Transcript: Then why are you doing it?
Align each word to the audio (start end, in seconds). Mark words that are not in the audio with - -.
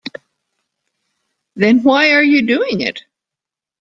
Then 1.55 1.83
why 1.83 2.09
are 2.13 2.23
you 2.23 2.41
doing 2.41 2.81
it? 2.81 3.03